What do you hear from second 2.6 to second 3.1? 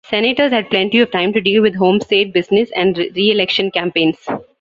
and